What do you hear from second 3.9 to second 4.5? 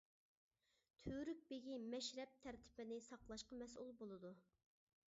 بولىدۇ.